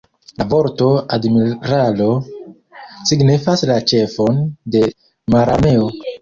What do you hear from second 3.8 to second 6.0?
ĉefon de mararmeo.